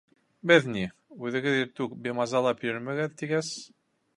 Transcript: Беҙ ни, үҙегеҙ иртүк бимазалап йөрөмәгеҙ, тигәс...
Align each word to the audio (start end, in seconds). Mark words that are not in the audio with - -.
Беҙ 0.51 0.63
ни, 0.75 0.85
үҙегеҙ 1.27 1.57
иртүк 1.59 1.93
бимазалап 2.07 2.65
йөрөмәгеҙ, 2.69 3.15
тигәс... 3.21 3.53